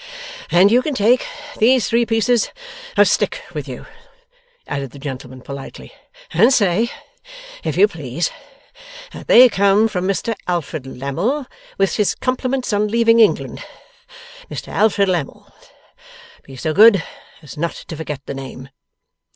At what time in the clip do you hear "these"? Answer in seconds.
1.59-1.87